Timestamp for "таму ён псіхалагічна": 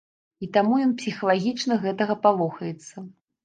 0.57-1.79